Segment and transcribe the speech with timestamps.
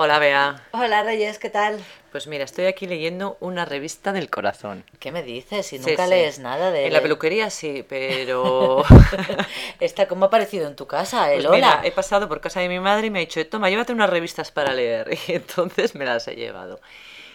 [0.00, 0.62] Hola, Bea.
[0.70, 1.84] Hola Reyes, ¿qué tal?
[2.12, 4.84] Pues mira, estoy aquí leyendo una revista del corazón.
[5.00, 5.66] ¿Qué me dices?
[5.66, 6.10] Si nunca sí.
[6.10, 6.86] lees nada de...
[6.86, 8.84] En la peluquería sí, pero...
[9.80, 11.32] Esta, ¿cómo ha aparecido en tu casa?
[11.32, 11.80] El Pues mira, hola.
[11.84, 14.52] he pasado por casa de mi madre y me ha dicho, toma, llévate unas revistas
[14.52, 15.18] para leer.
[15.26, 16.78] Y entonces me las he llevado.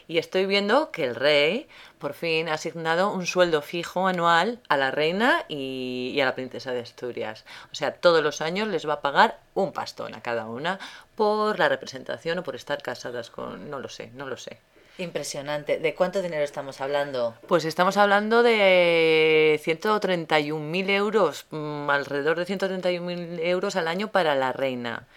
[0.07, 1.67] Y estoy viendo que el rey
[1.99, 6.35] por fin ha asignado un sueldo fijo anual a la reina y, y a la
[6.35, 7.45] princesa de Asturias.
[7.71, 10.79] O sea, todos los años les va a pagar un pastón a cada una
[11.15, 13.69] por la representación o por estar casadas con...
[13.69, 14.59] No lo sé, no lo sé.
[14.97, 15.79] Impresionante.
[15.79, 17.35] ¿De cuánto dinero estamos hablando?
[17.47, 24.53] Pues estamos hablando de 131.000 euros, mm, alrededor de 131.000 euros al año para la
[24.53, 25.07] reina.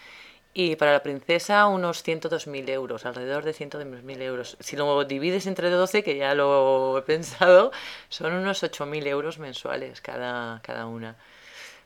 [0.59, 4.57] Y para la princesa unos 102.000 euros, alrededor de 102.000 euros.
[4.59, 7.73] Si lo divides entre 12, que ya lo he pensado,
[8.09, 11.17] son unos 8.000 euros mensuales cada, cada una.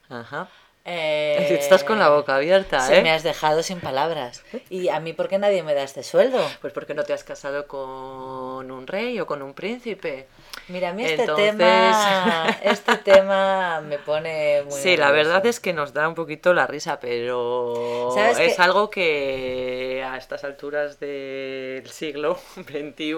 [0.09, 0.49] Ajá.
[0.85, 3.03] Eh, Estás con la boca abierta, ¿eh?
[3.03, 4.43] Me has dejado sin palabras.
[4.71, 6.39] ¿Y a mí por qué nadie me da este sueldo?
[6.63, 10.27] Pues porque no te has casado con un rey o con un príncipe.
[10.69, 15.61] Mira, a mí este Entonces- tema, este tema me pone muy Sí, la verdad es
[15.61, 20.99] que nos da un poquito la risa, pero ¿Sabes es algo que a estas alturas
[20.99, 23.15] del siglo XXI,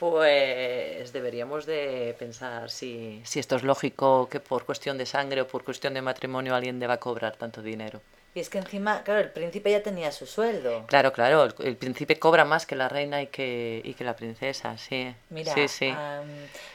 [0.00, 5.46] pues deberíamos de pensar si, si esto es lógico que por cuestión de sangre o
[5.46, 8.00] por cuestión de matrimonio alguien deba cobrar tanto dinero.
[8.32, 10.84] Y es que encima, claro, el príncipe ya tenía su sueldo.
[10.86, 14.14] Claro, claro, el, el príncipe cobra más que la reina y que, y que la
[14.14, 15.12] princesa, sí.
[15.30, 15.92] Mira, sí, sí.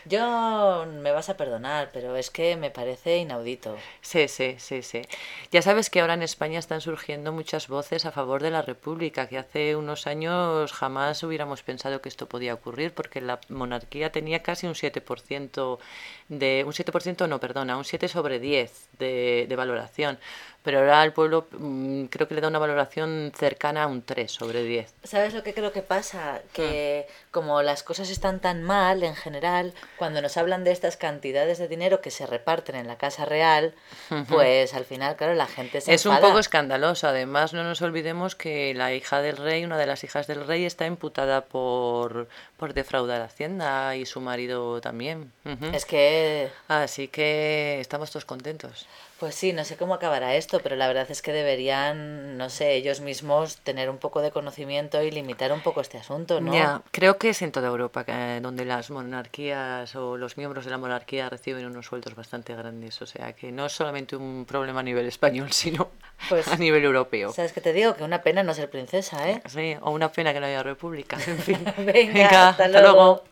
[0.03, 3.77] yo me vas a perdonar, pero es que me parece inaudito.
[4.01, 5.03] Sí, sí, sí, sí.
[5.49, 9.29] Ya sabes que ahora en España están surgiendo muchas voces a favor de la República,
[9.29, 14.43] que hace unos años jamás hubiéramos pensado que esto podía ocurrir, porque la monarquía tenía
[14.43, 15.79] casi un 7%
[16.27, 16.63] de...
[16.67, 20.19] Un 7% no, perdona, un 7 sobre 10 de, de valoración.
[20.63, 24.31] Pero ahora el pueblo mm, creo que le da una valoración cercana a un 3
[24.31, 24.93] sobre 10.
[25.03, 26.41] ¿Sabes lo que creo que pasa?
[26.53, 31.57] Que como las cosas están tan mal en general, cuando nos hablan de estas cantidades
[31.57, 33.73] de dinero que se reparten en la Casa Real,
[34.29, 36.27] pues al final, claro, la gente se Es un enfada.
[36.29, 37.07] poco escandaloso.
[37.07, 40.65] Además, no nos olvidemos que la hija del rey, una de las hijas del rey,
[40.65, 42.27] está imputada por,
[42.57, 45.31] por defraudar a Hacienda y su marido también.
[45.45, 45.65] Ujú.
[45.73, 48.87] Es que, Así que estamos todos contentos.
[49.25, 52.75] Pues sí, no sé cómo acabará esto, pero la verdad es que deberían, no sé,
[52.75, 56.53] ellos mismos tener un poco de conocimiento y limitar un poco este asunto, ¿no?
[56.53, 60.69] Ya, creo que es en toda Europa que- donde las monarquías o los miembros de
[60.69, 63.01] la monarquía reciben unos sueldos bastante grandes.
[63.01, 65.89] O sea que no es solamente un problema a nivel español, sino
[66.29, 67.31] Pues, a nivel europeo.
[67.33, 67.95] ¿Sabes qué te digo?
[67.95, 69.41] Que una pena no ser princesa, ¿eh?
[69.47, 71.17] Sí, o una pena que no haya república.
[71.25, 71.65] En fin.
[71.79, 73.23] Venga, hasta luego.